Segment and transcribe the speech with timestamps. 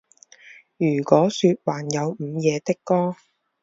[0.77, 3.15] 如果说还有午夜的歌